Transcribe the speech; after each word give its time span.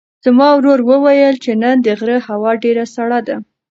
زما 0.25 0.47
ورور 0.55 0.79
وویل 0.89 1.35
چې 1.43 1.51
نن 1.61 1.75
د 1.85 1.87
غره 1.99 2.17
هوا 2.27 2.51
ډېره 2.63 2.85
سړه 2.95 3.19
ده. 3.27 3.35